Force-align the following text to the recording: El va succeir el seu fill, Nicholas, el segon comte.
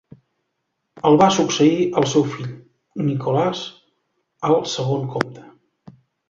El 1.09 1.17
va 1.21 1.27
succeir 1.35 1.75
el 2.01 2.07
seu 2.13 2.25
fill, 2.37 2.47
Nicholas, 3.11 3.61
el 4.51 4.59
segon 4.73 5.07
comte. 5.19 5.47